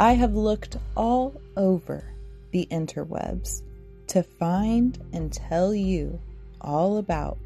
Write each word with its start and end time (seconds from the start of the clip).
I 0.00 0.12
have 0.12 0.36
looked 0.36 0.76
all 0.96 1.40
over 1.56 2.04
the 2.52 2.68
interwebs 2.70 3.62
to 4.06 4.22
find 4.22 4.96
and 5.12 5.32
tell 5.32 5.74
you 5.74 6.20
all 6.60 6.98
about 6.98 7.36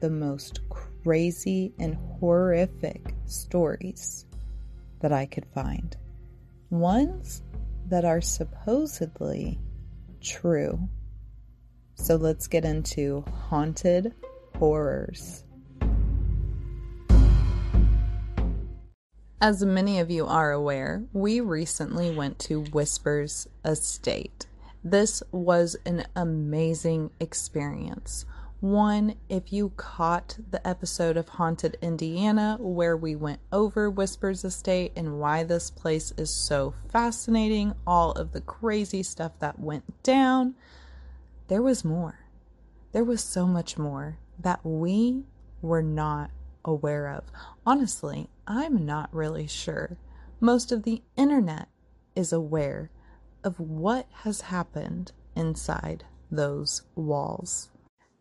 the 0.00 0.10
most 0.10 0.58
crazy 0.70 1.72
and 1.78 1.94
horrific 2.18 3.14
stories 3.26 4.26
that 4.98 5.12
I 5.12 5.24
could 5.26 5.46
find. 5.54 5.96
Ones 6.70 7.42
that 7.88 8.04
are 8.04 8.20
supposedly 8.20 9.60
true. 10.20 10.80
So 11.94 12.16
let's 12.16 12.48
get 12.48 12.64
into 12.64 13.24
haunted 13.48 14.12
horrors. 14.56 15.44
As 19.42 19.64
many 19.64 19.98
of 19.98 20.10
you 20.10 20.26
are 20.26 20.52
aware, 20.52 21.04
we 21.14 21.40
recently 21.40 22.14
went 22.14 22.38
to 22.40 22.60
Whispers 22.60 23.48
Estate. 23.64 24.46
This 24.84 25.22
was 25.32 25.78
an 25.86 26.04
amazing 26.14 27.10
experience. 27.18 28.26
One, 28.60 29.14
if 29.30 29.50
you 29.50 29.72
caught 29.78 30.36
the 30.50 30.66
episode 30.68 31.16
of 31.16 31.30
Haunted 31.30 31.78
Indiana 31.80 32.58
where 32.60 32.94
we 32.94 33.16
went 33.16 33.40
over 33.50 33.88
Whispers 33.88 34.44
Estate 34.44 34.92
and 34.94 35.18
why 35.18 35.42
this 35.42 35.70
place 35.70 36.12
is 36.18 36.28
so 36.28 36.74
fascinating, 36.90 37.72
all 37.86 38.12
of 38.12 38.32
the 38.32 38.42
crazy 38.42 39.02
stuff 39.02 39.32
that 39.38 39.58
went 39.58 40.02
down, 40.02 40.54
there 41.48 41.62
was 41.62 41.82
more. 41.82 42.26
There 42.92 43.04
was 43.04 43.24
so 43.24 43.46
much 43.46 43.78
more 43.78 44.18
that 44.38 44.60
we 44.62 45.24
were 45.62 45.82
not 45.82 46.30
aware 46.64 47.08
of. 47.08 47.24
Honestly, 47.66 48.28
I'm 48.46 48.84
not 48.84 49.14
really 49.14 49.46
sure. 49.46 49.96
Most 50.40 50.72
of 50.72 50.82
the 50.82 51.02
internet 51.16 51.68
is 52.16 52.32
aware 52.32 52.90
of 53.44 53.58
what 53.60 54.06
has 54.22 54.42
happened 54.42 55.12
inside 55.34 56.04
those 56.30 56.82
walls. 56.94 57.70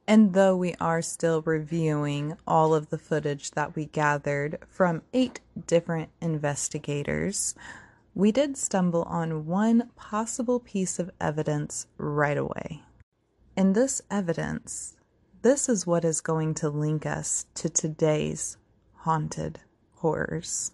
And 0.07 0.33
though 0.33 0.55
we 0.55 0.73
are 0.81 1.01
still 1.03 1.43
reviewing 1.43 2.35
all 2.47 2.73
of 2.73 2.89
the 2.89 2.97
footage 2.97 3.51
that 3.51 3.75
we 3.75 3.85
gathered 3.85 4.57
from 4.67 5.03
eight 5.13 5.39
different 5.67 6.09
investigators, 6.19 7.53
we 8.15 8.31
did 8.31 8.57
stumble 8.57 9.03
on 9.03 9.45
one 9.45 9.91
possible 9.95 10.59
piece 10.59 10.97
of 10.97 11.11
evidence 11.21 11.85
right 11.97 12.37
away. 12.37 12.81
And 13.55 13.75
this 13.75 14.01
evidence, 14.09 14.95
this 15.41 15.69
is 15.69 15.87
what 15.87 16.03
is 16.03 16.21
going 16.21 16.53
to 16.53 16.69
link 16.69 17.05
us 17.05 17.45
to 17.55 17.69
today's 17.69 18.57
haunted 18.93 19.59
horrors. 19.95 20.71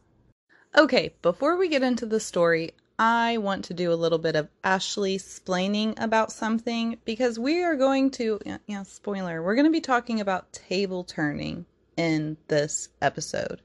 Okay, 0.75 1.13
before 1.21 1.55
we 1.55 1.69
get 1.69 1.83
into 1.83 2.05
the 2.05 2.19
story, 2.19 2.71
I 2.97 3.37
want 3.37 3.65
to 3.65 3.73
do 3.73 3.91
a 3.91 3.95
little 3.95 4.17
bit 4.17 4.35
of 4.35 4.49
Ashley 4.63 5.17
splaining 5.17 5.93
about 5.97 6.31
something 6.31 6.97
because 7.05 7.37
we 7.37 7.63
are 7.63 7.75
going 7.75 8.09
to, 8.11 8.39
yeah, 8.65 8.83
spoiler, 8.83 9.43
we're 9.43 9.55
going 9.55 9.65
to 9.65 9.71
be 9.71 9.81
talking 9.81 10.19
about 10.19 10.51
table 10.53 11.03
turning 11.03 11.65
in 11.97 12.37
this 12.47 12.89
episode. 13.01 13.61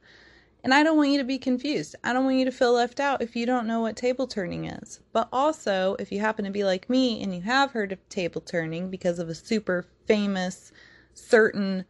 And 0.63 0.75
I 0.75 0.83
don't 0.83 0.99
want 0.99 1.11
you 1.11 1.19
to 1.19 1.25
be 1.25 1.39
confused. 1.39 1.97
I 2.05 2.13
don't 2.13 2.25
want 2.25 2.37
you 2.37 2.45
to 2.45 2.53
feel 2.53 2.75
left 2.75 3.01
out 3.01 3.23
if 3.23 3.35
you 3.35 3.47
don't 3.47 3.67
know 3.67 3.81
what 3.81 3.97
table 3.97 4.27
turning 4.27 4.67
is. 4.67 5.01
But 5.13 5.29
also, 5.33 5.97
if 5.99 6.13
you 6.13 6.21
happen 6.21 6.45
to 6.45 6.51
be 6.51 6.65
like 6.65 6.91
me 6.91 7.23
and 7.23 7.35
you 7.35 7.41
have 7.43 7.71
heard 7.71 7.93
of 7.93 8.09
table 8.11 8.43
turning 8.43 8.91
because 8.91 9.19
of 9.19 9.31
a 9.31 9.35
super 9.35 9.87
famous, 10.07 10.71
certain 11.15 11.85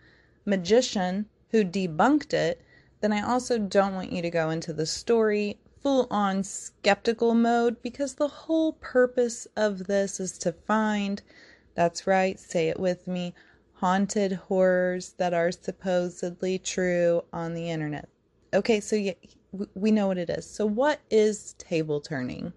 magician 0.44 1.26
who 1.50 1.64
debunked 1.64 2.32
it, 2.32 2.62
then 3.00 3.12
I 3.12 3.22
also 3.22 3.58
don't 3.58 3.94
want 3.94 4.12
you 4.12 4.22
to 4.22 4.30
go 4.30 4.50
into 4.50 4.72
the 4.72 4.86
story 4.86 5.58
full 5.82 6.06
on 6.10 6.44
skeptical 6.44 7.34
mode 7.34 7.80
because 7.82 8.14
the 8.14 8.28
whole 8.28 8.74
purpose 8.74 9.46
of 9.56 9.86
this 9.86 10.20
is 10.20 10.36
to 10.38 10.52
find, 10.52 11.22
that's 11.74 12.06
right, 12.06 12.38
say 12.38 12.68
it 12.68 12.78
with 12.78 13.06
me, 13.06 13.34
haunted 13.74 14.32
horrors 14.32 15.14
that 15.16 15.32
are 15.32 15.50
supposedly 15.50 16.58
true 16.58 17.24
on 17.32 17.54
the 17.54 17.70
internet. 17.70 18.08
Okay, 18.52 18.80
so 18.80 18.96
yeah, 18.96 19.14
we 19.74 19.90
know 19.90 20.08
what 20.08 20.18
it 20.18 20.28
is. 20.28 20.44
So, 20.44 20.66
what 20.66 21.00
is 21.10 21.54
table 21.54 22.00
turning? 22.00 22.52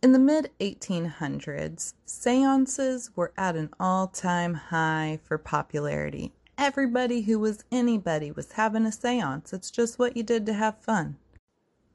In 0.00 0.12
the 0.12 0.20
mid 0.20 0.52
1800s, 0.60 1.94
seances 2.06 3.10
were 3.16 3.32
at 3.36 3.56
an 3.56 3.70
all 3.80 4.06
time 4.06 4.54
high 4.54 5.18
for 5.24 5.38
popularity. 5.38 6.32
Everybody 6.56 7.22
who 7.22 7.40
was 7.40 7.64
anybody 7.72 8.30
was 8.30 8.52
having 8.52 8.86
a 8.86 8.92
seance. 8.92 9.52
It's 9.52 9.72
just 9.72 9.98
what 9.98 10.16
you 10.16 10.22
did 10.22 10.46
to 10.46 10.52
have 10.52 10.78
fun. 10.78 11.16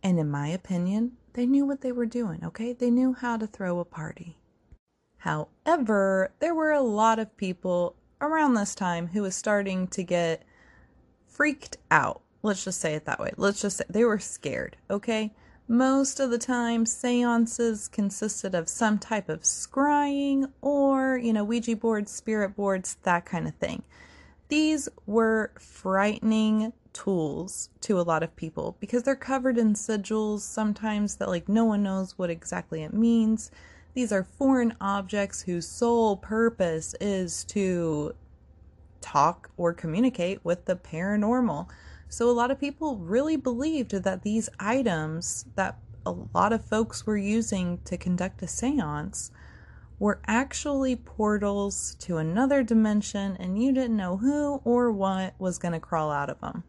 And 0.04 0.20
in 0.20 0.30
my 0.30 0.50
opinion, 0.50 1.14
they 1.32 1.46
knew 1.46 1.66
what 1.66 1.80
they 1.80 1.94
were 1.94 2.06
doing, 2.06 2.44
okay? 2.44 2.74
They 2.74 2.92
knew 2.92 3.14
how 3.14 3.38
to 3.38 3.48
throw 3.48 3.80
a 3.80 3.86
party. 3.86 4.36
However, 5.20 6.34
there 6.40 6.54
were 6.54 6.72
a 6.72 6.82
lot 6.82 7.20
of 7.20 7.38
people 7.38 7.96
around 8.20 8.56
this 8.56 8.76
time 8.76 9.08
who 9.08 9.22
was 9.22 9.34
starting 9.34 9.88
to 9.88 10.04
get 10.04 10.44
freaked 11.26 11.78
out. 11.90 12.22
Let's 12.42 12.66
just 12.66 12.82
say 12.82 12.96
it 12.96 13.06
that 13.06 13.22
way. 13.22 13.32
Let's 13.38 13.62
just 13.62 13.78
say 13.78 13.86
they 13.88 14.04
were 14.04 14.20
scared, 14.20 14.76
okay? 14.90 15.34
Most 15.68 16.20
of 16.20 16.30
the 16.30 16.38
time, 16.38 16.86
seances 16.86 17.88
consisted 17.88 18.54
of 18.54 18.68
some 18.68 19.00
type 19.00 19.30
of 19.30 19.42
scrying 19.42 20.52
or, 20.62 21.18
you 21.18 21.32
know, 21.32 21.44
Ouija 21.46 21.76
boards, 21.76 22.12
spirit 22.12 22.56
boards, 22.56 22.98
that 23.04 23.26
kind 23.26 23.48
of 23.48 23.56
thing. 23.56 23.84
These 24.50 24.90
were 25.06 25.52
frightening 25.58 26.74
tools 26.92 27.70
to 27.82 28.00
a 28.00 28.04
lot 28.04 28.24
of 28.24 28.36
people 28.36 28.76
because 28.80 29.04
they're 29.04 29.16
covered 29.16 29.58
in 29.58 29.74
sigils 29.74 30.42
sometimes 30.42 31.16
that 31.16 31.30
like 31.30 31.50
no 31.50 31.66
one 31.66 31.82
knows 31.82 32.18
what 32.18 32.30
exactly 32.30 32.84
it 32.84 32.94
means. 32.94 33.50
These 33.94 34.12
are 34.12 34.24
foreign 34.24 34.76
objects 34.82 35.42
whose 35.42 35.68
sole 35.68 36.18
purpose 36.18 36.94
is 37.00 37.44
to 37.46 38.14
talk 39.02 39.50
or 39.58 39.74
communicate 39.74 40.44
with 40.44 40.66
the 40.66 40.76
paranormal. 40.76 41.68
So 42.14 42.30
a 42.30 42.32
lot 42.32 42.52
of 42.52 42.60
people 42.60 42.98
really 42.98 43.38
believed 43.38 43.92
that 43.92 44.22
these 44.22 44.48
items 44.60 45.46
that 45.56 45.80
a 46.06 46.12
lot 46.12 46.54
of 46.54 46.64
folks 46.64 47.08
were 47.08 47.18
using 47.18 47.80
to 47.86 47.98
conduct 47.98 48.44
a 48.44 48.46
séance 48.46 49.32
were 49.98 50.22
actually 50.28 50.96
portals 50.96 51.96
to 52.02 52.18
another 52.18 52.62
dimension 52.62 53.36
and 53.40 53.62
you 53.62 53.72
didn't 53.72 53.98
know 53.98 54.18
who 54.18 54.62
or 54.64 54.92
what 54.92 55.34
was 55.40 55.58
going 55.58 55.72
to 55.72 55.80
crawl 55.80 56.12
out 56.12 56.30
of 56.30 56.40
them 56.40 56.64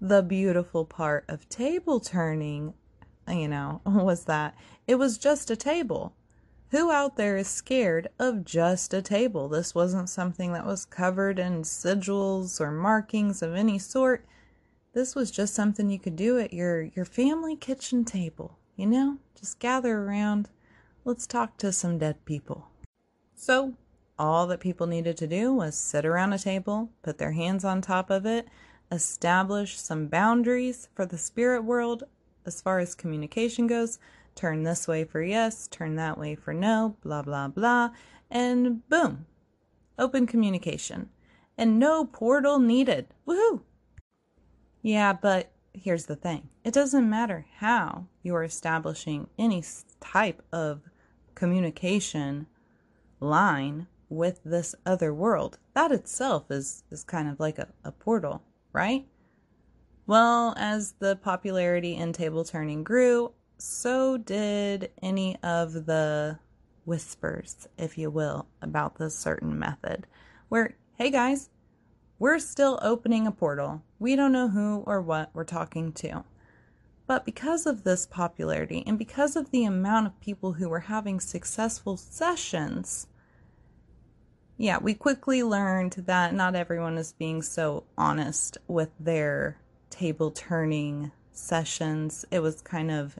the 0.00 0.22
beautiful 0.22 0.84
part 0.84 1.24
of 1.28 1.48
table 1.48 2.00
turning, 2.00 2.74
you 3.28 3.46
know, 3.46 3.80
was 3.86 4.24
that 4.24 4.56
it 4.88 4.96
was 4.96 5.18
just 5.18 5.50
a 5.52 5.56
table. 5.56 6.14
Who 6.70 6.90
out 6.90 7.16
there 7.16 7.36
is 7.36 7.48
scared 7.48 8.08
of 8.18 8.44
just 8.44 8.92
a 8.92 9.02
table? 9.02 9.48
This 9.48 9.74
wasn't 9.74 10.10
something 10.10 10.52
that 10.52 10.66
was 10.66 10.84
covered 10.84 11.38
in 11.38 11.62
sigils 11.62 12.60
or 12.60 12.70
markings 12.70 13.40
of 13.40 13.54
any 13.54 13.78
sort. 13.78 14.26
This 14.98 15.14
was 15.14 15.30
just 15.30 15.54
something 15.54 15.88
you 15.88 16.00
could 16.00 16.16
do 16.16 16.40
at 16.40 16.52
your, 16.52 16.82
your 16.82 17.04
family 17.04 17.54
kitchen 17.54 18.04
table, 18.04 18.58
you 18.74 18.84
know? 18.84 19.18
Just 19.38 19.60
gather 19.60 19.96
around. 19.96 20.50
Let's 21.04 21.24
talk 21.24 21.56
to 21.58 21.70
some 21.70 21.98
dead 21.98 22.24
people. 22.24 22.66
So, 23.36 23.74
all 24.18 24.48
that 24.48 24.58
people 24.58 24.88
needed 24.88 25.16
to 25.18 25.28
do 25.28 25.52
was 25.54 25.76
sit 25.76 26.04
around 26.04 26.32
a 26.32 26.38
table, 26.40 26.90
put 27.02 27.18
their 27.18 27.30
hands 27.30 27.64
on 27.64 27.80
top 27.80 28.10
of 28.10 28.26
it, 28.26 28.48
establish 28.90 29.78
some 29.78 30.08
boundaries 30.08 30.88
for 30.96 31.06
the 31.06 31.16
spirit 31.16 31.62
world 31.62 32.02
as 32.44 32.60
far 32.60 32.80
as 32.80 32.96
communication 32.96 33.68
goes. 33.68 34.00
Turn 34.34 34.64
this 34.64 34.88
way 34.88 35.04
for 35.04 35.22
yes, 35.22 35.68
turn 35.68 35.94
that 35.94 36.18
way 36.18 36.34
for 36.34 36.52
no, 36.52 36.96
blah, 37.02 37.22
blah, 37.22 37.46
blah. 37.46 37.90
And 38.32 38.88
boom, 38.88 39.26
open 39.96 40.26
communication. 40.26 41.10
And 41.56 41.78
no 41.78 42.04
portal 42.04 42.58
needed. 42.58 43.06
Woohoo! 43.28 43.60
Yeah, 44.88 45.12
but 45.12 45.52
here's 45.74 46.06
the 46.06 46.16
thing 46.16 46.48
it 46.64 46.72
doesn't 46.72 47.10
matter 47.10 47.44
how 47.58 48.06
you're 48.22 48.42
establishing 48.42 49.28
any 49.38 49.62
type 50.00 50.42
of 50.50 50.80
communication 51.34 52.46
line 53.20 53.86
with 54.08 54.40
this 54.46 54.74
other 54.86 55.12
world. 55.12 55.58
That 55.74 55.92
itself 55.92 56.50
is, 56.50 56.84
is 56.90 57.04
kind 57.04 57.28
of 57.28 57.38
like 57.38 57.58
a, 57.58 57.68
a 57.84 57.92
portal 57.92 58.42
right? 58.72 59.06
Well, 60.06 60.54
as 60.56 60.94
the 61.00 61.16
popularity 61.16 61.94
in 61.94 62.14
table 62.14 62.42
turning 62.42 62.82
grew, 62.82 63.32
so 63.58 64.16
did 64.16 64.90
any 65.02 65.36
of 65.42 65.84
the 65.84 66.38
whispers, 66.86 67.68
if 67.76 67.98
you 67.98 68.10
will, 68.10 68.46
about 68.62 68.96
this 68.96 69.14
certain 69.14 69.58
method. 69.58 70.06
Where, 70.48 70.76
hey 70.96 71.10
guys, 71.10 71.50
we're 72.18 72.38
still 72.38 72.78
opening 72.82 73.26
a 73.26 73.32
portal. 73.32 73.82
We 73.98 74.16
don't 74.16 74.32
know 74.32 74.48
who 74.48 74.82
or 74.86 75.00
what 75.00 75.30
we're 75.32 75.44
talking 75.44 75.92
to. 75.94 76.24
But 77.06 77.24
because 77.24 77.64
of 77.66 77.84
this 77.84 78.06
popularity 78.06 78.84
and 78.86 78.98
because 78.98 79.34
of 79.34 79.50
the 79.50 79.64
amount 79.64 80.06
of 80.06 80.20
people 80.20 80.54
who 80.54 80.68
were 80.68 80.80
having 80.80 81.20
successful 81.20 81.96
sessions, 81.96 83.06
yeah, 84.58 84.78
we 84.78 84.92
quickly 84.94 85.42
learned 85.42 85.92
that 86.06 86.34
not 86.34 86.54
everyone 86.54 86.98
is 86.98 87.12
being 87.12 87.40
so 87.40 87.84
honest 87.96 88.58
with 88.66 88.90
their 88.98 89.56
table 89.88 90.30
turning 90.30 91.12
sessions. 91.32 92.24
It 92.30 92.40
was 92.40 92.60
kind 92.60 92.90
of 92.90 93.18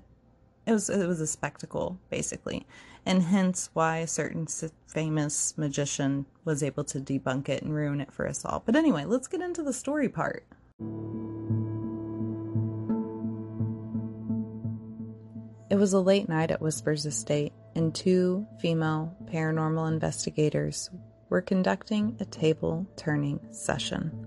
it 0.69 0.73
was 0.73 0.91
it 0.91 1.06
was 1.06 1.20
a 1.20 1.26
spectacle 1.26 1.99
basically, 2.11 2.67
and 3.06 3.23
hence 3.23 3.70
why 3.73 3.99
a 3.99 4.06
certain 4.06 4.47
famous 4.87 5.56
magician 5.56 6.26
was 6.44 6.62
able 6.62 6.85
to 6.85 7.00
debunk 7.00 7.49
it 7.49 7.62
and 7.62 7.75
ruin 7.75 8.03
it 8.03 8.12
for 8.12 8.29
us 8.29 8.44
all. 8.44 8.62
But 8.65 8.76
anyway, 8.76 9.06
let's 9.06 9.29
get 9.29 9.41
into 9.41 9.62
the 9.62 9.73
story 9.73 10.11
part. 10.11 10.44
It 15.70 15.76
was 15.76 15.94
a 15.94 16.00
late 16.00 16.29
night 16.29 16.50
at 16.50 16.61
Whispers 16.61 17.06
Estate, 17.06 17.55
and 17.75 17.94
two 17.94 18.47
female 18.61 19.17
paranormal 19.25 19.88
investigators 19.88 20.91
were 21.31 21.43
conducting 21.43 22.17
a 22.21 22.26
table 22.26 22.87
turning 22.97 23.41
session. 23.50 24.26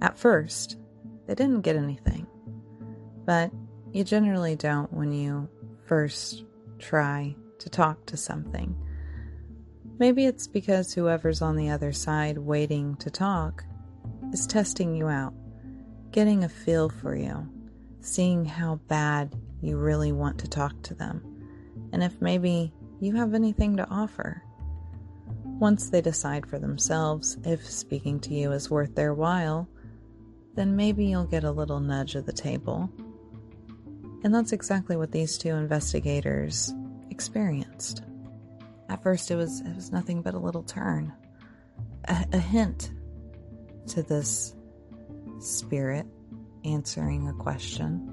At 0.00 0.18
first, 0.18 0.78
they 1.26 1.36
didn't 1.36 1.62
get 1.62 1.76
anything, 1.76 2.26
but 3.24 3.52
you 3.92 4.04
generally 4.04 4.56
don't 4.56 4.92
when 4.92 5.12
you 5.12 5.48
first 5.86 6.44
try 6.78 7.34
to 7.58 7.70
talk 7.70 8.04
to 8.06 8.16
something. 8.16 8.76
Maybe 9.98 10.26
it's 10.26 10.46
because 10.46 10.92
whoever's 10.92 11.40
on 11.40 11.56
the 11.56 11.70
other 11.70 11.92
side 11.92 12.36
waiting 12.38 12.96
to 12.96 13.10
talk 13.10 13.64
is 14.32 14.46
testing 14.46 14.94
you 14.94 15.08
out, 15.08 15.32
getting 16.10 16.44
a 16.44 16.48
feel 16.48 16.90
for 16.90 17.16
you, 17.16 17.48
seeing 18.00 18.44
how 18.44 18.76
bad 18.88 19.34
you 19.62 19.78
really 19.78 20.12
want 20.12 20.38
to 20.38 20.48
talk 20.48 20.80
to 20.82 20.94
them, 20.94 21.22
and 21.92 22.02
if 22.02 22.20
maybe 22.20 22.72
you 23.00 23.14
have 23.14 23.34
anything 23.34 23.76
to 23.76 23.88
offer. 23.88 24.42
Once 25.58 25.88
they 25.88 26.02
decide 26.02 26.46
for 26.46 26.58
themselves 26.58 27.38
if 27.44 27.68
speaking 27.68 28.20
to 28.20 28.34
you 28.34 28.52
is 28.52 28.70
worth 28.70 28.94
their 28.94 29.14
while, 29.14 29.66
then 30.54 30.76
maybe 30.76 31.06
you'll 31.06 31.24
get 31.24 31.44
a 31.44 31.50
little 31.50 31.80
nudge 31.80 32.14
of 32.14 32.26
the 32.26 32.32
table. 32.32 32.90
And 34.24 34.34
that's 34.34 34.52
exactly 34.52 34.96
what 34.96 35.12
these 35.12 35.38
two 35.38 35.50
investigators 35.50 36.72
experienced. 37.10 38.02
At 38.88 39.02
first, 39.02 39.30
it 39.30 39.36
was 39.36 39.60
it 39.60 39.74
was 39.74 39.92
nothing 39.92 40.22
but 40.22 40.34
a 40.34 40.38
little 40.38 40.62
turn, 40.62 41.12
a, 42.08 42.24
a 42.32 42.38
hint 42.38 42.90
to 43.88 44.02
this 44.02 44.54
spirit 45.40 46.06
answering 46.64 47.28
a 47.28 47.32
question. 47.34 48.12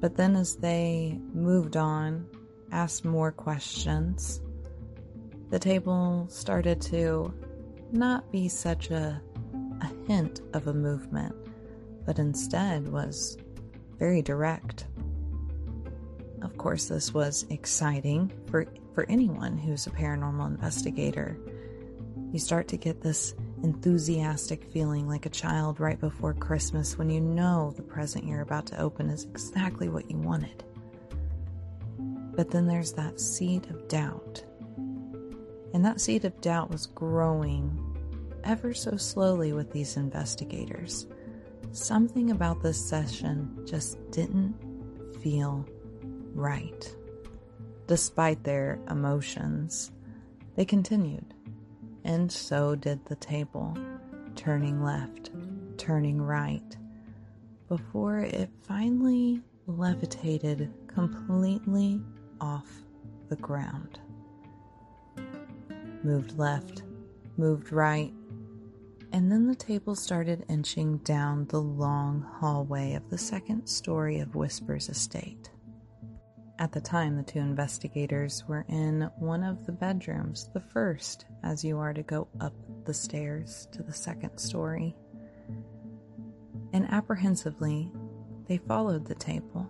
But 0.00 0.16
then, 0.16 0.36
as 0.36 0.56
they 0.56 1.18
moved 1.32 1.76
on, 1.76 2.26
asked 2.70 3.04
more 3.04 3.32
questions, 3.32 4.40
the 5.50 5.58
table 5.58 6.26
started 6.28 6.80
to 6.82 7.32
not 7.92 8.30
be 8.30 8.48
such 8.48 8.90
a, 8.90 9.20
a 9.80 9.90
hint 10.06 10.40
of 10.52 10.66
a 10.66 10.74
movement, 10.74 11.34
but 12.04 12.18
instead 12.18 12.88
was 12.88 13.38
very 13.98 14.22
direct. 14.22 14.86
Of 16.42 16.56
course, 16.58 16.86
this 16.86 17.14
was 17.14 17.46
exciting 17.50 18.30
for, 18.50 18.66
for 18.94 19.06
anyone 19.08 19.56
who's 19.56 19.86
a 19.86 19.90
paranormal 19.90 20.46
investigator. 20.46 21.38
You 22.32 22.38
start 22.38 22.68
to 22.68 22.76
get 22.76 23.00
this 23.00 23.34
enthusiastic 23.62 24.64
feeling 24.70 25.08
like 25.08 25.26
a 25.26 25.30
child 25.30 25.80
right 25.80 25.98
before 25.98 26.34
Christmas 26.34 26.98
when 26.98 27.08
you 27.08 27.20
know 27.20 27.72
the 27.76 27.82
present 27.82 28.26
you're 28.26 28.42
about 28.42 28.66
to 28.66 28.80
open 28.80 29.08
is 29.08 29.24
exactly 29.24 29.88
what 29.88 30.10
you 30.10 30.18
wanted. 30.18 30.64
But 31.98 32.50
then 32.50 32.66
there's 32.66 32.92
that 32.92 33.18
seed 33.18 33.68
of 33.70 33.88
doubt. 33.88 34.44
And 35.72 35.84
that 35.84 36.00
seed 36.00 36.24
of 36.24 36.40
doubt 36.40 36.70
was 36.70 36.86
growing 36.86 37.82
ever 38.44 38.74
so 38.74 38.96
slowly 38.96 39.52
with 39.52 39.72
these 39.72 39.96
investigators. 39.96 41.06
Something 41.76 42.30
about 42.30 42.62
this 42.62 42.82
session 42.82 43.54
just 43.66 43.98
didn't 44.10 44.54
feel 45.20 45.68
right. 46.32 46.96
Despite 47.86 48.42
their 48.44 48.78
emotions, 48.88 49.92
they 50.54 50.64
continued 50.64 51.34
and 52.02 52.32
so 52.32 52.76
did 52.76 53.04
the 53.04 53.16
table, 53.16 53.76
turning 54.36 54.82
left, 54.82 55.30
turning 55.76 56.22
right, 56.22 56.74
before 57.68 58.20
it 58.20 58.48
finally 58.62 59.42
levitated 59.66 60.72
completely 60.86 62.00
off 62.40 62.70
the 63.28 63.36
ground. 63.36 64.00
Moved 66.02 66.38
left, 66.38 66.84
moved 67.36 67.70
right, 67.70 68.14
and 69.16 69.32
then 69.32 69.46
the 69.46 69.54
table 69.54 69.94
started 69.94 70.44
inching 70.50 70.98
down 70.98 71.46
the 71.46 71.58
long 71.58 72.20
hallway 72.38 72.92
of 72.92 73.08
the 73.08 73.16
second 73.16 73.66
story 73.66 74.18
of 74.18 74.34
Whispers 74.34 74.90
Estate. 74.90 75.48
At 76.58 76.70
the 76.70 76.82
time, 76.82 77.16
the 77.16 77.22
two 77.22 77.38
investigators 77.38 78.44
were 78.46 78.66
in 78.68 79.10
one 79.18 79.42
of 79.42 79.64
the 79.64 79.72
bedrooms, 79.72 80.50
the 80.52 80.60
first, 80.60 81.24
as 81.42 81.64
you 81.64 81.78
are 81.78 81.94
to 81.94 82.02
go 82.02 82.28
up 82.42 82.52
the 82.84 82.92
stairs 82.92 83.68
to 83.72 83.82
the 83.82 83.92
second 83.94 84.36
story. 84.36 84.94
And 86.74 86.86
apprehensively, 86.90 87.90
they 88.46 88.58
followed 88.58 89.06
the 89.06 89.14
table 89.14 89.66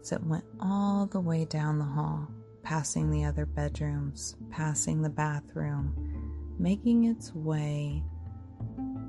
as 0.00 0.10
it 0.10 0.24
went 0.24 0.44
all 0.58 1.06
the 1.06 1.20
way 1.20 1.44
down 1.44 1.78
the 1.78 1.84
hall, 1.84 2.26
passing 2.64 3.08
the 3.08 3.24
other 3.24 3.46
bedrooms, 3.46 4.34
passing 4.50 5.00
the 5.00 5.10
bathroom, 5.10 6.56
making 6.58 7.04
its 7.04 7.32
way 7.32 8.02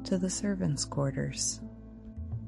to 0.03 0.17
the 0.17 0.29
servants' 0.29 0.85
quarters. 0.85 1.61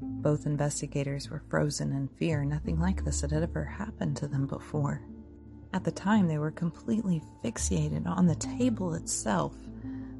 Both 0.01 0.45
investigators 0.45 1.29
were 1.29 1.43
frozen 1.49 1.91
in 1.93 2.07
fear. 2.07 2.43
Nothing 2.43 2.79
like 2.79 3.03
this 3.03 3.21
had 3.21 3.33
ever 3.33 3.65
happened 3.65 4.17
to 4.17 4.27
them 4.27 4.47
before. 4.47 5.01
At 5.73 5.83
the 5.83 5.91
time, 5.91 6.27
they 6.27 6.37
were 6.37 6.51
completely 6.51 7.21
fixated 7.43 8.05
on 8.05 8.27
the 8.27 8.35
table 8.35 8.93
itself, 8.93 9.55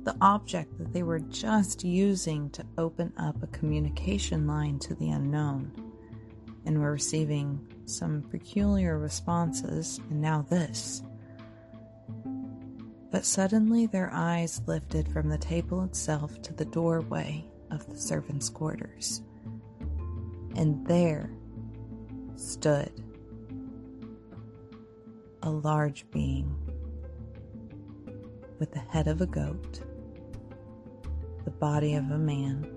the 0.03 0.15
object 0.21 0.77
that 0.77 0.93
they 0.93 1.03
were 1.03 1.19
just 1.19 1.83
using 1.83 2.49
to 2.51 2.65
open 2.77 3.13
up 3.17 3.43
a 3.43 3.47
communication 3.47 4.47
line 4.47 4.79
to 4.79 4.95
the 4.95 5.09
unknown, 5.09 5.71
and 6.65 6.79
were 6.79 6.93
receiving 6.93 7.59
some 7.85 8.23
peculiar 8.23 8.97
responses, 8.97 9.99
and 10.09 10.21
now 10.21 10.41
this. 10.49 11.03
But 13.11 13.25
suddenly 13.25 13.85
their 13.85 14.09
eyes 14.13 14.61
lifted 14.67 15.07
from 15.07 15.29
the 15.29 15.37
table 15.37 15.83
itself 15.83 16.41
to 16.43 16.53
the 16.53 16.65
doorway 16.65 17.45
of 17.69 17.85
the 17.87 17.97
servants' 17.97 18.49
quarters 18.49 19.21
and 20.55 20.85
there 20.85 21.29
stood 22.35 22.91
a 25.43 25.49
large 25.49 26.09
being 26.11 26.55
with 28.59 28.71
the 28.71 28.79
head 28.79 29.07
of 29.07 29.21
a 29.21 29.25
goat, 29.25 29.81
the 31.45 31.51
body 31.51 31.95
of 31.95 32.09
a 32.11 32.17
man, 32.17 32.71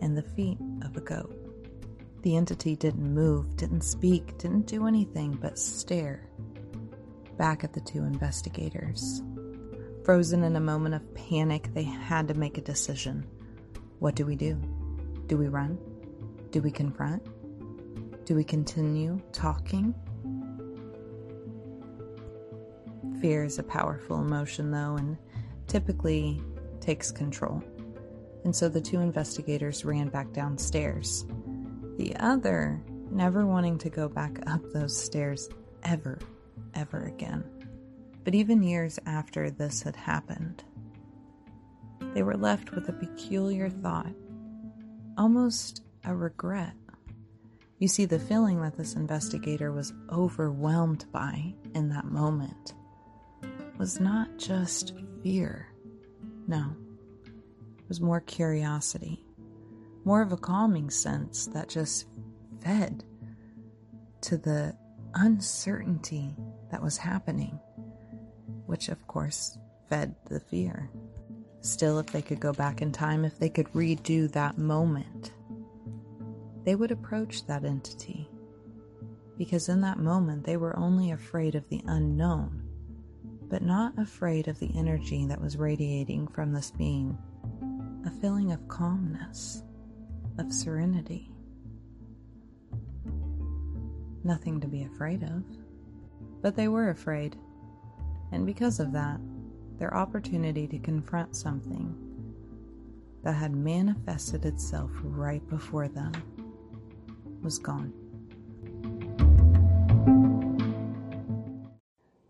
and 0.00 0.16
the 0.16 0.22
feet 0.22 0.58
of 0.82 0.96
a 0.96 1.00
goat. 1.00 1.34
The 2.22 2.36
entity 2.36 2.76
didn't 2.76 3.14
move, 3.14 3.56
didn't 3.56 3.82
speak, 3.82 4.38
didn't 4.38 4.66
do 4.66 4.86
anything 4.86 5.38
but 5.40 5.58
stare 5.58 6.28
back 7.38 7.64
at 7.64 7.72
the 7.72 7.80
two 7.80 8.02
investigators. 8.02 9.22
Frozen 10.04 10.42
in 10.42 10.56
a 10.56 10.60
moment 10.60 10.94
of 10.94 11.14
panic, 11.14 11.72
they 11.72 11.84
had 11.84 12.28
to 12.28 12.34
make 12.34 12.58
a 12.58 12.62
decision. 12.62 13.26
What 14.00 14.14
do 14.14 14.26
we 14.26 14.36
do? 14.36 14.60
Do 15.26 15.38
we 15.38 15.48
run? 15.48 15.78
Do 16.50 16.60
we 16.60 16.70
confront? 16.70 17.22
Do 18.26 18.34
we 18.34 18.44
continue 18.44 19.20
talking? 19.32 19.94
Fear 23.20 23.44
is 23.44 23.58
a 23.58 23.62
powerful 23.62 24.20
emotion, 24.20 24.70
though, 24.70 24.96
and 24.96 25.16
typically 25.66 26.40
takes 26.80 27.10
control. 27.10 27.62
And 28.44 28.54
so 28.54 28.68
the 28.68 28.80
two 28.80 29.00
investigators 29.00 29.84
ran 29.84 30.08
back 30.08 30.32
downstairs. 30.32 31.26
The 31.96 32.14
other 32.16 32.82
never 33.10 33.44
wanting 33.44 33.78
to 33.78 33.90
go 33.90 34.08
back 34.08 34.38
up 34.46 34.62
those 34.72 34.96
stairs 34.96 35.48
ever, 35.82 36.18
ever 36.74 37.04
again. 37.04 37.44
But 38.24 38.34
even 38.34 38.62
years 38.62 38.98
after 39.06 39.50
this 39.50 39.82
had 39.82 39.96
happened, 39.96 40.64
they 42.14 42.22
were 42.22 42.36
left 42.36 42.72
with 42.72 42.88
a 42.88 42.92
peculiar 42.92 43.68
thought, 43.68 44.12
almost 45.16 45.82
a 46.04 46.14
regret. 46.14 46.74
You 47.78 47.88
see, 47.88 48.04
the 48.06 48.18
feeling 48.18 48.60
that 48.62 48.76
this 48.76 48.94
investigator 48.94 49.72
was 49.72 49.92
overwhelmed 50.10 51.06
by 51.12 51.54
in 51.74 51.88
that 51.90 52.06
moment 52.06 52.74
was 53.78 54.00
not 54.00 54.36
just 54.36 54.94
fear. 55.22 55.68
No, 56.48 56.74
it 57.78 57.88
was 57.88 58.00
more 58.00 58.20
curiosity, 58.20 59.24
more 60.04 60.22
of 60.22 60.32
a 60.32 60.36
calming 60.36 60.90
sense 60.90 61.46
that 61.46 61.68
just 61.68 62.06
fed 62.60 63.04
to 64.22 64.36
the 64.36 64.76
uncertainty 65.14 66.34
that 66.70 66.82
was 66.82 66.96
happening, 66.96 67.58
which 68.66 68.88
of 68.88 69.06
course 69.06 69.58
fed 69.88 70.14
the 70.26 70.40
fear. 70.40 70.90
Still, 71.60 71.98
if 71.98 72.06
they 72.06 72.22
could 72.22 72.40
go 72.40 72.52
back 72.52 72.82
in 72.82 72.92
time, 72.92 73.24
if 73.24 73.38
they 73.38 73.48
could 73.48 73.72
redo 73.72 74.30
that 74.32 74.58
moment, 74.58 75.32
they 76.64 76.74
would 76.74 76.90
approach 76.90 77.46
that 77.46 77.64
entity 77.64 78.28
because 79.38 79.68
in 79.68 79.80
that 79.80 80.00
moment 80.00 80.44
they 80.44 80.56
were 80.56 80.76
only 80.76 81.12
afraid 81.12 81.54
of 81.54 81.66
the 81.68 81.80
unknown, 81.86 82.60
but 83.48 83.62
not 83.62 83.96
afraid 83.96 84.48
of 84.48 84.58
the 84.58 84.70
energy 84.76 85.24
that 85.26 85.40
was 85.40 85.56
radiating 85.56 86.26
from 86.26 86.52
this 86.52 86.72
being 86.72 87.16
a 88.04 88.10
feeling 88.20 88.52
of 88.52 88.68
calmness, 88.68 89.62
of 90.38 90.52
serenity. 90.52 91.30
Nothing 94.24 94.60
to 94.60 94.66
be 94.66 94.82
afraid 94.82 95.22
of. 95.22 95.44
But 96.40 96.54
they 96.56 96.68
were 96.68 96.90
afraid, 96.90 97.36
and 98.32 98.46
because 98.46 98.80
of 98.80 98.92
that, 98.92 99.20
their 99.78 99.94
opportunity 99.94 100.66
to 100.68 100.78
confront 100.78 101.34
something 101.34 101.94
that 103.22 103.34
had 103.34 103.54
manifested 103.54 104.44
itself 104.44 104.90
right 105.02 105.46
before 105.48 105.88
them 105.88 106.12
was 107.42 107.58
gone. 107.58 107.92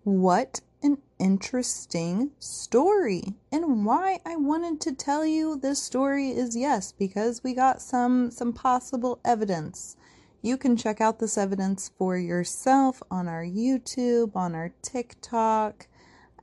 What 0.04 0.60
an 0.82 0.98
interesting 1.18 2.30
story. 2.38 3.34
And 3.52 3.84
why 3.84 4.20
I 4.24 4.36
wanted 4.36 4.80
to 4.82 4.94
tell 4.94 5.26
you 5.26 5.56
this 5.56 5.82
story 5.82 6.30
is 6.30 6.56
yes, 6.56 6.92
because 6.92 7.44
we 7.44 7.52
got 7.52 7.82
some 7.82 8.30
some 8.30 8.52
possible 8.52 9.20
evidence. 9.24 9.96
You 10.40 10.57
can 10.57 10.76
check 10.76 11.00
out 11.00 11.18
this 11.18 11.37
evidence 11.37 11.90
for 11.99 12.16
yourself 12.16 13.02
on 13.11 13.26
our 13.26 13.42
YouTube, 13.45 14.37
on 14.37 14.54
our 14.54 14.73
TikTok. 14.83 15.88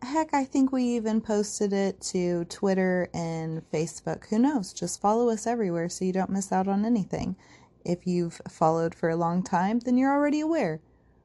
Heck, 0.02 0.34
I 0.34 0.44
think 0.44 0.72
we 0.72 0.84
even 0.84 1.22
posted 1.22 1.72
it 1.72 2.02
to 2.12 2.44
Twitter 2.46 3.10
and 3.14 3.62
Facebook. 3.72 4.28
Who 4.28 4.40
knows? 4.40 4.74
Just 4.74 5.00
follow 5.00 5.30
us 5.30 5.48
everywhere 5.48 5.88
so 5.88 6.04
you 6.04 6.12
don't 6.12 6.30
miss 6.30 6.52
out 6.52 6.68
on 6.68 6.84
anything. 6.84 7.38
If 7.86 8.06
you've 8.06 8.42
followed 8.50 8.94
for 8.94 9.10
a 9.10 9.16
long 9.16 9.44
time, 9.44 9.80
then 9.80 9.98
you're 9.98 10.14
already 10.14 10.42
aware. 10.42 10.82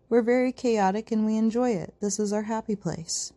We're 0.08 0.22
very 0.22 0.52
chaotic 0.52 1.10
and 1.10 1.26
we 1.26 1.36
enjoy 1.36 1.70
it. 1.70 1.94
This 2.00 2.20
is 2.20 2.32
our 2.32 2.42
happy 2.42 2.76
place. 2.76 3.32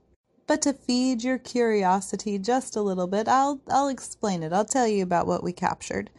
But 0.45 0.61
to 0.61 0.73
feed 0.73 1.23
your 1.23 1.39
curiosity 1.39 2.37
just 2.37 2.75
a 2.75 2.81
little 2.81 3.07
bit, 3.07 3.27
I'll 3.27 3.61
I'll 3.69 3.87
explain 3.87 4.43
it. 4.43 4.53
I'll 4.53 4.65
tell 4.65 4.87
you 4.87 5.01
about 5.01 5.25
what 5.25 5.43
we 5.43 5.53
captured. 5.53 6.11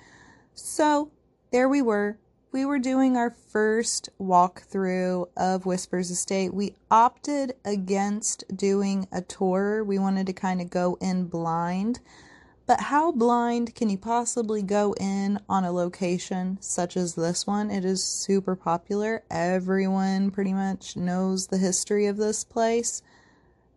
So, 0.55 1.13
there 1.53 1.69
we 1.69 1.83
were 1.83 2.19
we 2.55 2.65
were 2.65 2.79
doing 2.79 3.17
our 3.17 3.31
first 3.31 4.09
walkthrough 4.21 5.29
of 5.37 5.67
Whispers 5.67 6.13
Estate, 6.13 6.55
we 6.55 6.77
opted 6.89 7.53
against 7.65 8.45
doing 8.57 9.09
a 9.11 9.23
tour. 9.23 9.83
We 9.83 9.99
wanted 9.99 10.29
to 10.29 10.33
kind 10.33 10.61
of 10.61 10.71
go 10.71 10.97
in 11.01 11.25
blind. 11.25 11.99
But 12.65 12.83
how 12.83 13.11
blind 13.11 13.75
can 13.75 13.91
you 13.91 13.99
possibly 13.99 14.63
go 14.63 14.95
in 15.01 15.41
on 15.49 15.65
a 15.65 15.73
location 15.73 16.59
such 16.61 16.97
as 16.97 17.17
this 17.17 17.45
one? 17.45 17.73
It 17.73 17.85
is 17.85 18.05
super 18.05 18.55
popular. 18.55 19.25
Everyone 19.33 20.31
pretty 20.31 20.53
much 20.53 20.97
knows 20.97 21.49
the 21.49 21.59
history 21.59 22.07
of 22.07 22.19
this 22.19 22.45
place. 22.45 23.03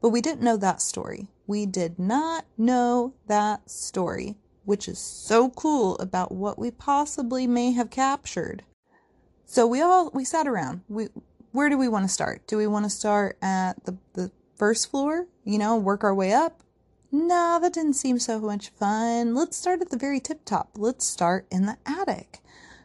But 0.01 0.09
we 0.09 0.21
didn't 0.21 0.43
know 0.43 0.57
that 0.57 0.83
story. 0.83 1.29
We 1.47 1.65
did 1.65 1.97
not 1.97 2.45
know 2.59 3.15
that 3.25 3.71
story 3.71 4.35
which 4.67 4.89
is 4.89 4.99
so 4.99 5.49
cool 5.51 5.97
about 5.97 6.29
what 6.29 6.59
we 6.59 6.69
possibly 6.69 7.47
may 7.47 7.71
have 7.71 7.89
captured. 7.89 8.63
So 9.45 9.65
we 9.65 9.79
all 9.81 10.11
we 10.13 10.25
sat 10.25 10.45
around. 10.45 10.81
We 10.89 11.07
where 11.53 11.69
do 11.69 11.77
we 11.77 11.87
want 11.87 12.03
to 12.03 12.13
start? 12.13 12.45
Do 12.47 12.57
we 12.57 12.67
want 12.67 12.83
to 12.83 12.89
start 12.89 13.37
at 13.41 13.85
the 13.85 13.97
the 14.11 14.29
first 14.57 14.91
floor, 14.91 15.27
you 15.45 15.57
know, 15.57 15.77
work 15.77 16.03
our 16.03 16.13
way 16.13 16.33
up? 16.33 16.63
Nah, 17.13 17.59
that 17.59 17.71
didn't 17.71 17.93
seem 17.93 18.19
so 18.19 18.41
much 18.41 18.71
fun. 18.71 19.33
Let's 19.33 19.55
start 19.55 19.81
at 19.81 19.89
the 19.89 19.97
very 19.97 20.19
tip 20.19 20.43
top. 20.43 20.71
Let's 20.75 21.05
start 21.05 21.47
in 21.49 21.65
the 21.65 21.77
attic. 21.85 22.41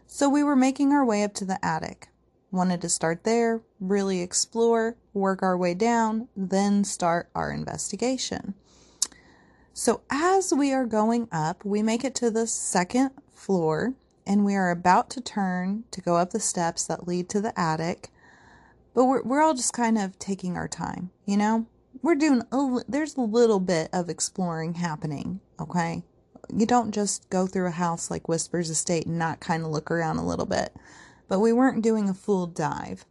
So 0.07 0.29
we 0.29 0.45
were 0.45 0.55
making 0.55 0.93
our 0.93 1.05
way 1.05 1.25
up 1.25 1.35
to 1.35 1.45
the 1.45 1.59
attic. 1.65 2.11
Wanted 2.53 2.81
to 2.83 2.89
start 2.89 3.25
there, 3.25 3.61
really 3.81 4.21
explore, 4.21 4.97
work 5.13 5.43
our 5.43 5.57
way 5.57 5.75
down, 5.75 6.29
then 6.37 6.85
start 6.85 7.29
our 7.35 7.51
investigation. 7.51 8.55
So 9.75 10.03
as 10.11 10.53
we 10.53 10.73
are 10.73 10.85
going 10.85 11.29
up, 11.33 11.65
we 11.65 11.83
make 11.83 12.05
it 12.05 12.15
to 12.17 12.31
the 12.31 12.47
second 12.47 13.11
floor 13.33 13.95
and 14.27 14.45
we 14.45 14.55
are 14.55 14.71
about 14.71 15.09
to 15.11 15.21
turn 15.21 15.85
to 15.91 16.03
go 16.03 16.17
up 16.17 16.31
the 16.31 16.41
steps 16.41 16.87
that 16.87 17.09
lead 17.09 17.29
to 17.31 17.41
the 17.41 17.59
attic. 17.59 18.11
But 18.95 19.07
we're, 19.07 19.23
we're 19.23 19.41
all 19.41 19.55
just 19.55 19.73
kind 19.73 19.97
of 19.97 20.19
taking 20.19 20.57
our 20.57 20.69
time, 20.69 21.11
you 21.25 21.37
know? 21.37 21.67
We're 22.03 22.15
doing, 22.17 22.43
a, 22.53 22.81
there's 22.87 23.17
a 23.17 23.23
little 23.23 23.61
bit 23.61 23.89
of 23.93 24.11
exploring 24.11 24.75
happening, 24.75 25.41
okay? 25.59 26.03
You 26.55 26.67
don't 26.67 26.93
just 26.93 27.29
go 27.31 27.47
through 27.47 27.69
a 27.69 27.73
house 27.73 28.11
like 28.11 28.29
Whispers 28.29 28.69
Estate 28.69 29.07
and 29.07 29.19
not 29.19 29.41
kind 29.41 29.65
of 29.65 29.71
look 29.71 29.91
around 29.91 30.19
a 30.19 30.27
little 30.27 30.47
bit. 30.47 30.75
But 31.29 31.41
we 31.41 31.53
weren't 31.53 31.83
doing 31.83 32.09
a 32.09 32.15
full 32.15 32.47
dive. 32.47 33.07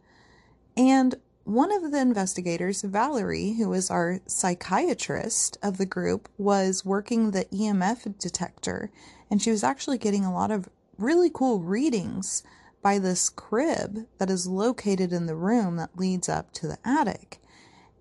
And 0.76 1.16
one 1.44 1.72
of 1.72 1.90
the 1.90 2.00
investigators, 2.00 2.82
Valerie, 2.82 3.54
who 3.54 3.72
is 3.72 3.90
our 3.90 4.20
psychiatrist 4.26 5.58
of 5.62 5.78
the 5.78 5.86
group, 5.86 6.28
was 6.38 6.84
working 6.84 7.30
the 7.30 7.46
EMF 7.46 8.18
detector, 8.18 8.90
and 9.30 9.42
she 9.42 9.50
was 9.50 9.64
actually 9.64 9.98
getting 9.98 10.24
a 10.24 10.32
lot 10.32 10.50
of 10.50 10.68
really 10.98 11.30
cool 11.32 11.60
readings 11.60 12.42
by 12.82 12.98
this 12.98 13.28
crib 13.28 14.06
that 14.18 14.30
is 14.30 14.46
located 14.46 15.12
in 15.12 15.26
the 15.26 15.34
room 15.34 15.76
that 15.76 15.98
leads 15.98 16.28
up 16.28 16.52
to 16.52 16.66
the 16.66 16.78
attic. 16.84 17.40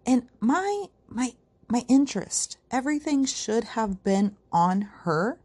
And 0.05 0.27
my 0.39 0.85
my 1.07 1.33
my 1.67 1.85
interest, 1.87 2.57
everything 2.69 3.25
should 3.25 3.63
have 3.63 4.03
been 4.03 4.35
on 4.51 4.81
her 5.03 5.39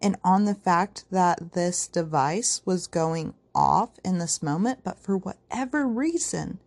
and 0.00 0.16
on 0.24 0.44
the 0.44 0.54
fact 0.54 1.04
that 1.10 1.52
this 1.52 1.86
device 1.86 2.62
was 2.64 2.86
going 2.86 3.34
off 3.54 3.90
in 4.04 4.18
this 4.18 4.42
moment, 4.42 4.80
but 4.84 4.98
for 4.98 5.16
whatever 5.18 5.86
reason, 5.86 6.58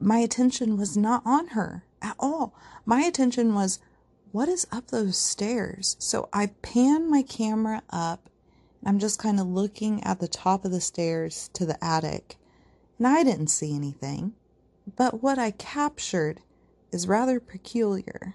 my 0.00 0.18
attention 0.18 0.76
was 0.76 0.96
not 0.96 1.22
on 1.24 1.48
her 1.48 1.84
at 2.02 2.16
all. 2.18 2.54
My 2.84 3.02
attention 3.02 3.54
was 3.54 3.78
what 4.32 4.48
is 4.48 4.66
up 4.72 4.88
those 4.88 5.16
stairs? 5.16 5.96
So 6.00 6.28
I 6.32 6.46
pan 6.62 7.08
my 7.10 7.22
camera 7.22 7.82
up. 7.90 8.28
I'm 8.84 8.98
just 8.98 9.18
kind 9.18 9.38
of 9.38 9.46
looking 9.46 10.02
at 10.02 10.20
the 10.20 10.28
top 10.28 10.64
of 10.64 10.72
the 10.72 10.80
stairs 10.80 11.48
to 11.54 11.64
the 11.64 11.82
attic, 11.82 12.36
and 12.98 13.06
I 13.06 13.22
didn't 13.22 13.46
see 13.46 13.74
anything. 13.74 14.34
But 14.96 15.22
what 15.22 15.38
I 15.38 15.52
captured 15.52 16.40
is 16.92 17.08
rather 17.08 17.40
peculiar. 17.40 18.34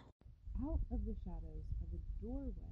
Out 0.64 0.80
of 0.92 1.06
the 1.06 1.16
shadows 1.24 1.66
of 1.82 2.00
a 2.00 2.26
doorway 2.26 2.69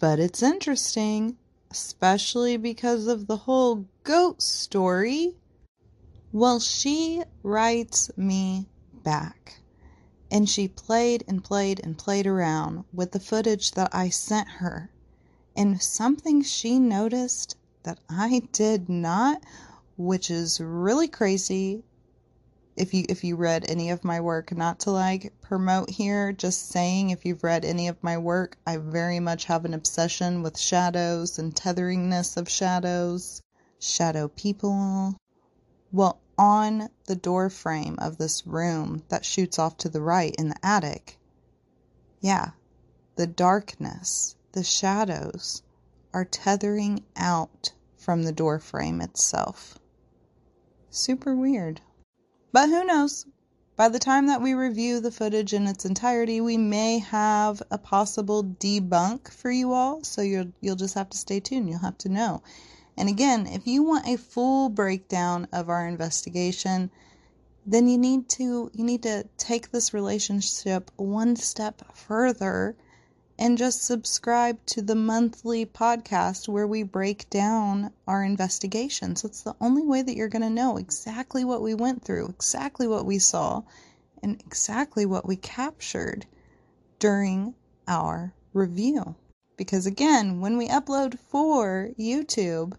But 0.00 0.20
it's 0.20 0.44
interesting, 0.44 1.38
especially 1.72 2.56
because 2.56 3.08
of 3.08 3.26
the 3.26 3.36
whole 3.36 3.86
goat 4.04 4.40
story. 4.40 5.34
Well, 6.32 6.60
she 6.60 7.24
writes 7.42 8.10
me 8.16 8.68
back. 9.02 9.60
And 10.30 10.48
she 10.48 10.68
played 10.68 11.24
and 11.26 11.42
played 11.42 11.80
and 11.82 11.98
played 11.98 12.26
around 12.26 12.84
with 12.92 13.12
the 13.12 13.20
footage 13.20 13.72
that 13.72 13.92
I 13.92 14.10
sent 14.10 14.48
her. 14.48 14.90
And 15.56 15.82
something 15.82 16.42
she 16.42 16.78
noticed 16.78 17.56
that 17.82 17.98
I 18.08 18.42
did 18.52 18.88
not, 18.88 19.42
which 19.96 20.30
is 20.30 20.60
really 20.60 21.08
crazy 21.08 21.82
if 22.78 22.94
you 22.94 23.04
if 23.08 23.24
you 23.24 23.36
read 23.36 23.68
any 23.68 23.90
of 23.90 24.04
my 24.04 24.20
work 24.20 24.52
not 24.56 24.80
to 24.80 24.90
like 24.90 25.32
promote 25.42 25.90
here 25.90 26.32
just 26.32 26.68
saying 26.68 27.10
if 27.10 27.24
you've 27.24 27.44
read 27.44 27.64
any 27.64 27.88
of 27.88 28.02
my 28.02 28.16
work 28.16 28.56
i 28.66 28.76
very 28.76 29.20
much 29.20 29.44
have 29.44 29.64
an 29.64 29.74
obsession 29.74 30.42
with 30.42 30.58
shadows 30.58 31.38
and 31.38 31.54
tetheringness 31.54 32.36
of 32.36 32.48
shadows 32.48 33.42
shadow 33.78 34.28
people 34.28 35.14
well 35.92 36.20
on 36.38 36.88
the 37.06 37.16
door 37.16 37.50
frame 37.50 37.96
of 37.98 38.16
this 38.16 38.46
room 38.46 39.02
that 39.08 39.24
shoots 39.24 39.58
off 39.58 39.76
to 39.76 39.88
the 39.88 40.00
right 40.00 40.34
in 40.36 40.48
the 40.48 40.66
attic, 40.66 41.18
yeah, 42.20 42.50
the 43.16 43.26
darkness, 43.26 44.36
the 44.52 44.62
shadows 44.62 45.62
are 46.14 46.24
tethering 46.24 47.04
out 47.16 47.72
from 47.96 48.22
the 48.22 48.32
door 48.32 48.60
frame 48.60 49.00
itself. 49.00 49.78
Super 50.90 51.34
weird. 51.34 51.80
But 52.50 52.70
who 52.70 52.84
knows? 52.84 53.26
By 53.76 53.88
the 53.88 53.98
time 53.98 54.26
that 54.26 54.40
we 54.40 54.54
review 54.54 55.00
the 55.00 55.12
footage 55.12 55.52
in 55.52 55.66
its 55.66 55.84
entirety, 55.84 56.40
we 56.40 56.56
may 56.56 56.98
have 56.98 57.62
a 57.70 57.78
possible 57.78 58.42
debunk 58.42 59.30
for 59.30 59.50
you 59.50 59.72
all, 59.72 60.02
so 60.02 60.22
you'll 60.22 60.52
you'll 60.60 60.74
just 60.74 60.94
have 60.94 61.10
to 61.10 61.18
stay 61.18 61.40
tuned. 61.40 61.68
You'll 61.68 61.78
have 61.80 61.98
to 61.98 62.08
know. 62.08 62.42
And 62.96 63.08
again, 63.08 63.46
if 63.46 63.66
you 63.66 63.82
want 63.82 64.08
a 64.08 64.16
full 64.16 64.68
breakdown 64.70 65.46
of 65.52 65.68
our 65.68 65.86
investigation, 65.86 66.90
then 67.66 67.86
you 67.86 67.98
need 67.98 68.28
to 68.30 68.70
you 68.72 68.82
need 68.82 69.02
to 69.02 69.28
take 69.36 69.70
this 69.70 69.92
relationship 69.92 70.90
one 70.96 71.36
step 71.36 71.94
further 71.94 72.76
and 73.40 73.56
just 73.56 73.84
subscribe 73.84 74.58
to 74.66 74.82
the 74.82 74.96
monthly 74.96 75.64
podcast 75.64 76.48
where 76.48 76.66
we 76.66 76.82
break 76.82 77.30
down 77.30 77.92
our 78.06 78.24
investigations. 78.24 79.24
It's 79.24 79.42
the 79.42 79.54
only 79.60 79.82
way 79.82 80.02
that 80.02 80.16
you're 80.16 80.28
going 80.28 80.42
to 80.42 80.50
know 80.50 80.76
exactly 80.76 81.44
what 81.44 81.62
we 81.62 81.74
went 81.74 82.02
through, 82.02 82.28
exactly 82.28 82.88
what 82.88 83.06
we 83.06 83.20
saw, 83.20 83.62
and 84.24 84.40
exactly 84.40 85.06
what 85.06 85.26
we 85.26 85.36
captured 85.36 86.26
during 86.98 87.54
our 87.86 88.34
review. 88.52 89.14
Because 89.56 89.86
again, 89.86 90.40
when 90.40 90.56
we 90.56 90.68
upload 90.68 91.18
for 91.18 91.90
YouTube, 91.98 92.74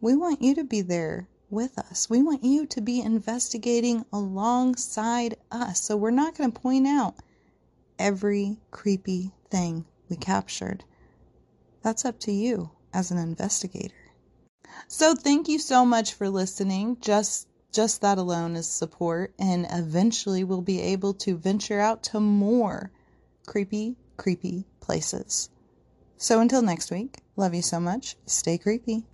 we 0.00 0.14
want 0.14 0.42
you 0.42 0.54
to 0.56 0.64
be 0.64 0.82
there 0.82 1.26
with 1.48 1.78
us. 1.78 2.10
We 2.10 2.22
want 2.22 2.44
you 2.44 2.66
to 2.66 2.80
be 2.82 3.00
investigating 3.00 4.04
alongside 4.12 5.36
us. 5.50 5.80
So 5.80 5.96
we're 5.96 6.10
not 6.10 6.36
going 6.36 6.52
to 6.52 6.60
point 6.60 6.86
out 6.86 7.14
every 7.98 8.58
creepy 8.70 9.32
thing 9.50 9.84
we 10.08 10.16
captured. 10.16 10.84
That's 11.82 12.04
up 12.04 12.18
to 12.20 12.32
you 12.32 12.70
as 12.92 13.10
an 13.10 13.18
investigator. 13.18 13.94
So 14.88 15.14
thank 15.14 15.48
you 15.48 15.58
so 15.58 15.84
much 15.84 16.14
for 16.14 16.28
listening. 16.28 16.98
Just 17.00 17.48
just 17.72 18.00
that 18.00 18.18
alone 18.18 18.56
is 18.56 18.66
support 18.68 19.34
and 19.38 19.66
eventually 19.70 20.42
we'll 20.44 20.62
be 20.62 20.80
able 20.80 21.12
to 21.12 21.36
venture 21.36 21.78
out 21.78 22.02
to 22.02 22.20
more 22.20 22.90
creepy 23.46 23.96
creepy 24.16 24.64
places. 24.80 25.50
So 26.16 26.40
until 26.40 26.62
next 26.62 26.90
week, 26.90 27.18
love 27.36 27.54
you 27.54 27.62
so 27.62 27.78
much. 27.78 28.16
Stay 28.26 28.56
creepy. 28.56 29.04